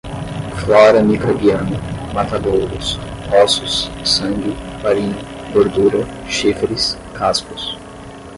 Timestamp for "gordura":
5.53-6.03